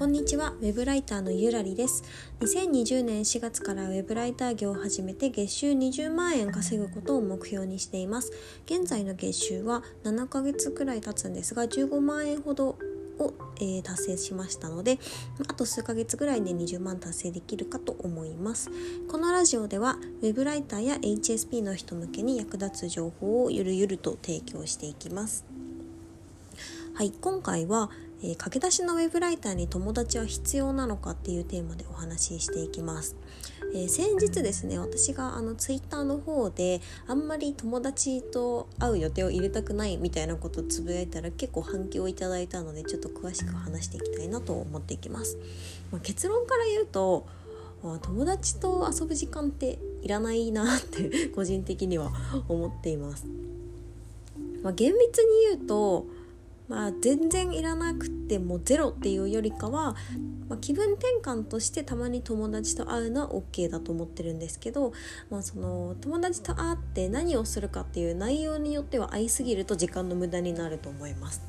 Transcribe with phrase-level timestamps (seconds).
[0.00, 0.54] こんにちは。
[0.62, 2.04] ウェブライターのゆらりです。
[2.40, 8.32] 2020年4月からウェブライター業を始めて月収20万円稼ぐことを目標にしています。
[8.64, 12.78] 現在の月収は7ヶ月くらい経つんですが15万円ほど
[13.18, 14.98] を、えー、達成しましたので
[15.46, 18.70] あと数ヶ月ぐらいで20万達成できるかと思います。
[19.06, 25.44] このラジオではウェブライターや HSP の人向けに役立つ情報をゆるゆると提供していきます。
[26.94, 27.90] はい今回は
[28.22, 33.16] えー、駆け出しのウェブライターに友達は必要なのかっていうテーマでお話ししていきます。
[33.72, 45.38] えー、先日ですね私があのツイッターの方であんまり友達と会う予定を入れたくないみたいなことをつぶやいたら結構反響をいただいたのでちょっと詳しく話していきたいなと思っていきます。
[45.92, 47.26] まあ、結論から言うと
[48.02, 52.12] 友達と遊ぶ時間っていらないなって 個人的には
[52.48, 53.26] 思っています。
[54.62, 56.06] まあ、厳密に言うと
[56.70, 59.96] まあ、全然いらなくてもゼロっていうよりかは、
[60.48, 64.92] まあ、気分転換としてたまに友達と会うのは OK だと思ってるんですけど、
[65.30, 71.42] まあ、その友達と会って何をするかっていう内容によっては会いすぎると時間の無駄になると思います。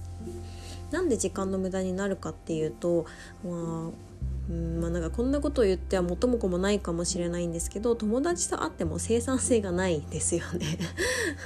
[0.90, 3.06] なんで時間の無駄になるかっていうと、
[3.46, 4.12] まあ
[4.52, 10.78] うんまあ、なんかこんなことを言っては元も子もないかもしれないんですけど友達と会っても生産性がないですよね。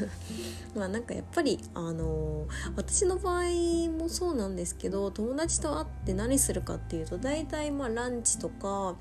[0.75, 3.43] まあなんかやっぱりあの私の場合
[3.91, 8.95] もそうなんですけど友達と会って何するかっていうと大体まあランチとか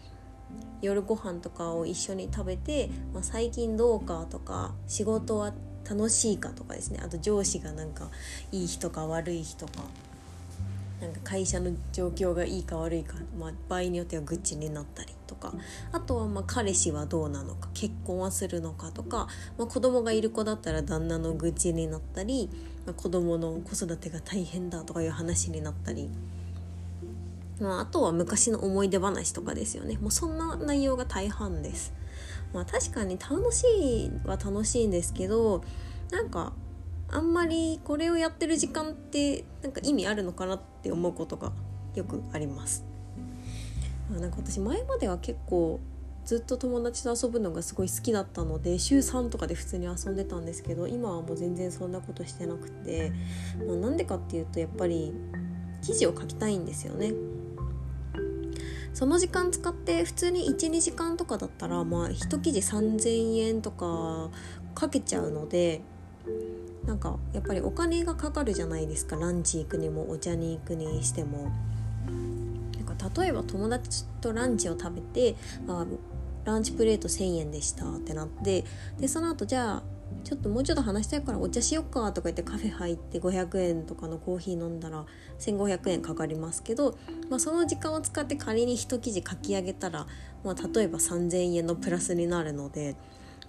[0.83, 5.55] 夜ご飯とかを一緒に食べて、まあ、最近どうかとか仕事は
[5.89, 7.01] 楽しいかとかですね。
[7.03, 8.11] あと上司がなんか
[8.53, 9.73] いい人か悪い人か。
[11.01, 15.53] なんか会社の状況がいいか悪いか、まあ、場合によっては愚痴になったりとか
[15.93, 19.27] あとはまあ彼氏はどうなのか結婚はするのかとか、
[19.59, 22.49] まあ、子供がいる子だったら旦那の愚痴になったり、
[22.87, 26.11] まあ、子供の子育てが大変だとかいう話になったり。
[27.61, 31.93] まあ、あとは昔の思い出話とかですよねもうそんな内容が大半です。
[32.53, 35.63] まあ、確かに楽しいは楽しいんですけど
[36.11, 36.53] なんか
[37.09, 41.51] あんまりこれをやってる時間ってなんか意味あるのかなってって思うことが
[41.95, 42.85] よくあります。
[44.11, 45.81] なんか私前までは結構
[46.27, 53.13] ずっと友達と遊ぶのがすごい好きだったので週3とかで普通に遊んでたんですけど今はもう全然そんなことしてなくて、
[53.67, 55.15] まあ、なんでかっていうとやっぱり
[55.83, 57.15] 記事を書きたいんですよね。
[58.93, 64.31] その時間使って普通に12時間とかだったらまあ1記事3,000円とか
[64.75, 65.81] かけちゃうので
[66.87, 71.51] なんかやっぱりお金がかかるじゃないですかランチ行くにもお茶に行くにしても。
[72.77, 75.37] なんか例えば友達とランチを食べて
[75.67, 75.87] あ
[76.45, 78.65] ランチプレート1,000円でしたってなって
[78.99, 79.83] でその後じゃあ
[80.23, 85.05] ちょっともうちょっと話したいからお茶しよっかとか言ってカフェ入って500円とかのコーヒー飲んだら
[85.39, 86.97] 1500円かかりますけど、
[87.31, 90.07] まあ、その時間を使って仮に一記事書き上げたら、
[90.45, 92.97] まあ、例えば3,000円のプラスになるので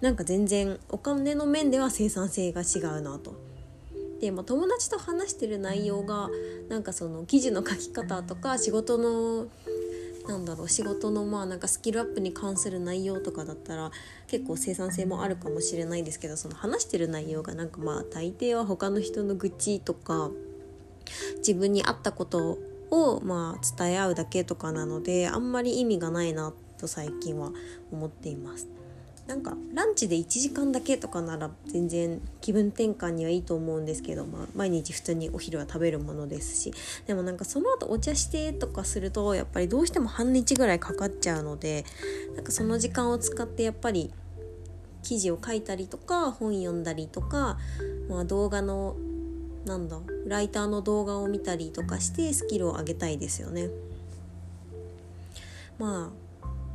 [0.00, 3.34] なんか全然お金の面では生産性が違うなと。
[4.20, 6.30] で、まあ、友達と話してる内容が
[6.68, 9.46] なんかその記事の書き方とか仕事の
[10.26, 13.90] なんだろう仕事のまあなんかスキルアップに関する内容とかだったら
[14.26, 20.30] 結構生産性もあるかもしれないですけどその話してる内容がなんかまあ大抵は他の人の愚痴とか
[21.38, 22.58] 自分に合ったこと
[22.90, 27.52] をまあ伝え合うだけとかなのであんまり意味がないなと最近は
[27.92, 28.68] 思っています。
[29.26, 36.72] なんかランチで1時間だけとかなら全然気分転換にはいいと思うんですけど、まあ、毎日普通にお昼は食べるものですし
[37.06, 41.84] でもなんかその後お茶してとかするとやっぱりどうしても半日ぐらいかかっちゃうので
[42.36, 44.12] なんかその時間を使ってやっぱり
[45.02, 47.58] 記事を書いたりとか本読んだりとか、
[48.08, 48.96] まあ、動画の
[49.64, 53.68] なんだライターの動画を見たりとかしてスキルを上げたいですよね。
[55.78, 56.26] まあ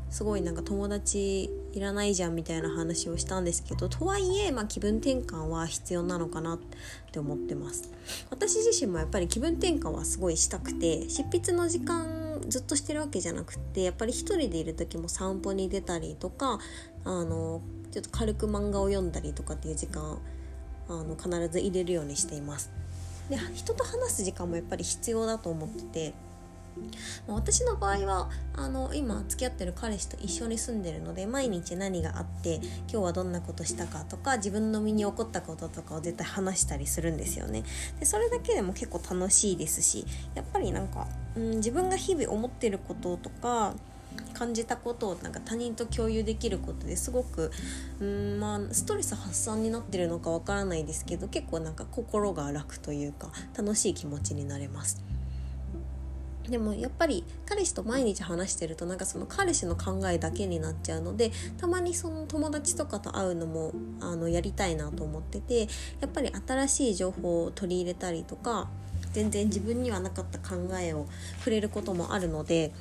[0.09, 6.59] すごいなんか友達いらないじゃんみたいな話をしたんですけどとはいえ、まあ、気分転換は必要なのかなっ
[7.11, 7.91] て思ってます。
[8.29, 16.59] 私自身もやっぱり気分転換はすごいしたくて執筆の時間ずっとしてるわけじゃなくてやっぱり一人でいる時も散歩に出たりとか
[17.05, 20.19] あのちょっと軽く漫画を読んだりとかっていう時間
[20.89, 22.71] あの必ず入れるようにしています。
[23.29, 26.13] で人と話す時間もやっぱり必要だと思ってて
[27.27, 37.63] 私の場合はあの今付き合ってる彼氏と一緒に住んでるので毎日何があって今日はどんなことしたかとか自分の身に起こったこととかを絶対話したりするんですよね
[37.99, 43.73] でそれだけでも結構楽しいですしやっぱりなんか、うん、自分が日々思ってることとか
[44.33, 47.51] 感じたことをなんか他人と共有できることですごく
[47.99, 55.10] うんまあストレス発散になってるのかわからないですけど結構なんか心が楽というか楽しい気持ちになれます。
[56.51, 63.71] でもやっぱり彼氏と毎日話してるとなんかその彼氏の考えだけになっちゃうのでたまにその友達とかと会うのも
[64.01, 65.67] あのやりたいなと思っててや
[66.07, 68.69] っぱり新しい情報を取り入れたりとか
[69.13, 71.07] 全然自分にはなかった考えを
[71.37, 72.73] 触れることもあるので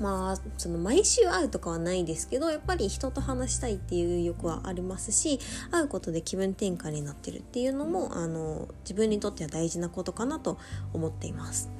[0.00, 5.38] まあその毎週会うとかはないですけどやっぱり人と話したいっていう欲はありますし
[5.70, 10.58] 会うことで気分転換になってるっていうのもあの自分にとっては大事なことかなと
[10.94, 11.70] 思っています。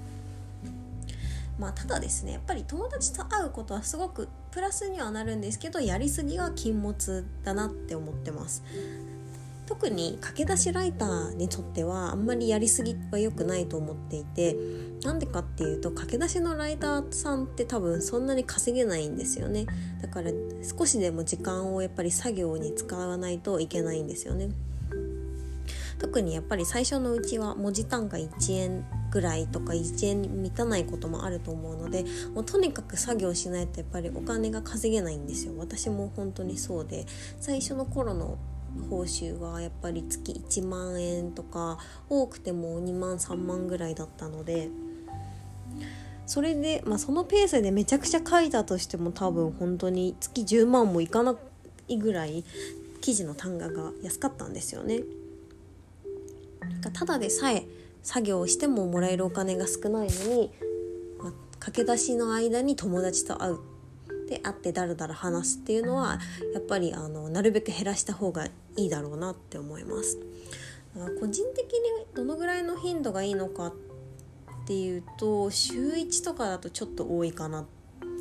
[1.58, 8.62] まあ、ただですねやっぱり友達と会うことはすごくプラスにはなるんですけどやりすぎは禁物だなって思ってます。
[9.66, 14.56] 特に駆け出しライターにとってはあんまりやりすぎは良くないと思っていて
[15.02, 19.66] なんでかっていうと駆け出しのライターさんって多分そんなに稼げないんですよね。
[20.00, 20.30] だから
[20.78, 24.50] 少しでも時間をやっぱり作業に使わないといけないんですよね。
[25.98, 28.84] 特にやっぱり最初のうちは文字単価1円
[29.16, 32.04] ぐらいとか1円に満たないこともあると思うので
[32.34, 37.06] もうとにかく作業しないとやっぱりお金が稼げないんですよ私も本当にそうで
[37.40, 38.36] 最初の頃の
[38.90, 41.78] 報酬はやっぱり月1万円とか
[42.10, 44.68] 多くても2万3万ぐらいだったので
[46.26, 51.36] それで、まあ、そのペースでめちゃくちゃ書いたとしても多分本当に月10万もいかな
[51.88, 52.44] いぐらい
[53.00, 55.00] 記事の単価が安かったんですよね。
[56.92, 57.64] ただでさえ
[58.06, 60.52] 作業をしてももらえるお金が少ないのに、
[61.18, 63.58] まあ、駆け出しの間に友達と会う
[64.28, 66.20] で会ってだらだら話すっていうのは
[66.54, 70.18] やっぱりあのなるべく減らした方がいいだろうなって思います。
[71.20, 71.80] 個人的に
[72.14, 73.72] どのぐらいの頻度がいいのかっ
[74.66, 77.64] ていうと週1とかだとちょっと多いかなっ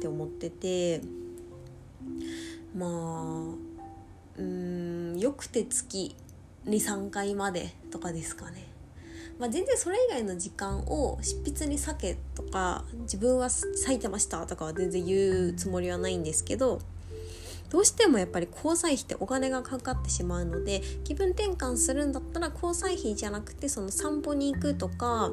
[0.02, 1.02] て思ってて
[2.76, 6.16] まあうんよくて月
[6.66, 8.75] 23回までとかですかね。
[9.40, 16.80] まあ、全然それ以外の時間を執筆に避けとか自分は咲いてましたとかは全然言うつもりはないんですけど
[17.70, 25.32] どうしてもやっぱり交際費ってお金がかかってしまうので気分転換するんだったら交際費じゃなくてその散歩に行くとか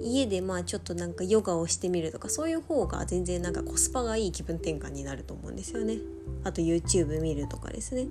[0.00, 5.98] 家でまあちょっとなんかヨガをしてみるとかそういう方が全然なんかコスパがいい気分転換になると思うんですよね。
[6.42, 8.06] あと YouTube 見るとかですね。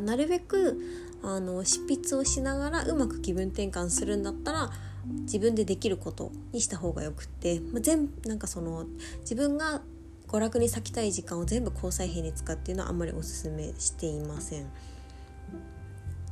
[0.00, 0.80] なるべく
[1.22, 4.70] あの執筆をしながらうまく気分転換するんだったら
[5.22, 8.86] 自分でできることにした方がよくって、まあ、全なんかその
[9.20, 9.82] 自分が
[10.28, 14.66] 娯楽に割きたい時間を全部交際費に使うっていうのはあんまりおすすめしていません。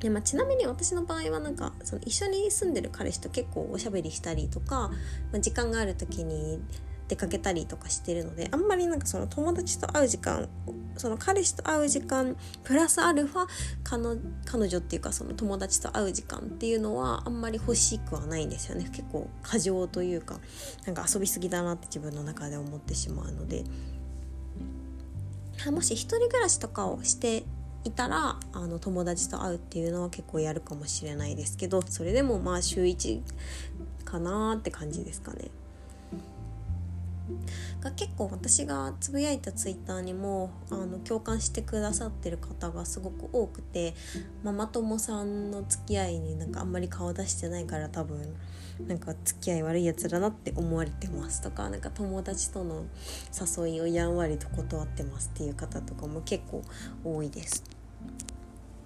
[0.01, 4.91] でまあ、ちなみに私の場合はなんかその一緒に住んでる彼氏と結構おしゃべりしたりとか、
[5.33, 6.61] まあ、時間がある時に
[7.09, 10.49] 出かけたりとかしてるのであんまりなんかその友達と会う時間
[10.97, 13.47] その彼氏と会う時間プラスアルファ
[13.83, 14.03] 彼
[14.45, 20.39] 彼女っていうかその友達と会う時間っていうのはあんまり欲しくはないんですよね結構過剰というか
[20.87, 23.65] なんか遊びすぎだなって自分の中で思ってしまうので
[25.71, 27.45] もし一人暮らしとかをして
[27.85, 33.21] いたらあの友達と会うっていうのは結構やるかもしれないですけどそれでもまあ週1
[34.05, 35.51] かなって感じですかね。
[37.81, 43.95] が結構私がつぶやいたツイッターにもあの共感してくださってる方がすごく多くて
[44.43, 48.35] ママ友さんの付き合いになんかあんまり顔出してないから多分
[48.87, 52.85] なんか付き合い悪いやつだなって思われてますとかなんか友達との
[53.59, 56.63] 誘いをやんわりと断ってますっていう方とかも結構
[57.05, 57.74] 多いです。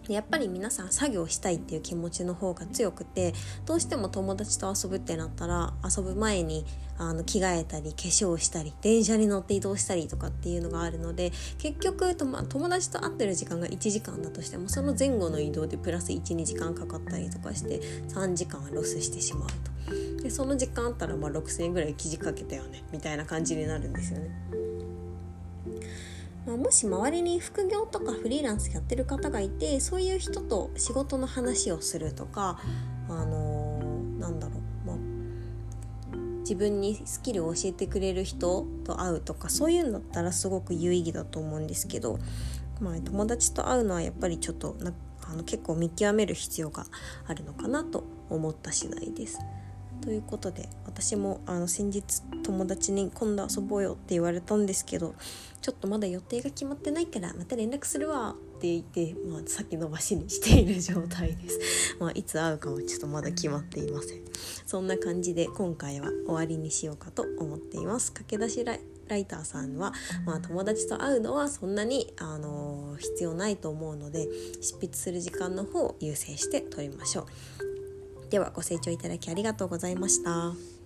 [0.08, 3.34] やっぱり皆さん作業したいっていう気持ちの方が強くて
[3.66, 6.64] どうしても友達と遊ぶってなったら遊ぶ前に
[6.96, 19.48] あの着替えたり化粧したり電車に乗って移動したりとかっていうのがあるので結局と、ま、友達と会ってる時間が1時間だとしてもその前後の移動でプラス12時間かかったりとかして3時間ロスしてしまう
[20.18, 24.30] とでその時間あったらま6,000円ぐらい記事かけたよねみたいな感じになるんですよね。
[26.48, 32.58] まあ、もし周りに副業とかフリーランスやってる方がいてそういう人と仕事の話をするとか
[33.06, 42.18] あのー、なんだろう、まあ、自分にスキルを教えてくれる人と会うとかそういうんだったらすごく有意義だと思うんですけど、
[42.80, 44.94] まあ、友達と会うのはやっぱりちょっとな
[45.30, 46.86] あの結構見極める必要が
[47.26, 49.38] あるのかなと思った次第です。
[50.08, 55.14] ということで私もあの先日友達に今度遊ぼうよって言われたんですけど
[55.60, 61.60] ちょっとまだ予定が決まってないからまた連絡するわって言って、まあ、先延ばしにしている状態です。
[62.00, 64.22] まあ、いつ会うかはちょっとまだ決まっていません。
[64.64, 68.10] そんな感じで今回は終わりにしようかと思っています。
[68.12, 69.92] 駆け出しライターさんは、
[70.24, 74.26] まあ、友達と会うのはそんなに、あのー、必要ないと思うので
[74.62, 77.26] 執筆する時間の方を優先して取りましょ
[77.62, 77.67] う。
[78.30, 80.77] ではご清聴いただきありがとうございました。